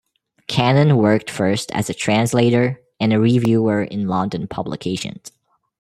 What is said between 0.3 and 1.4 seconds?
Cannan worked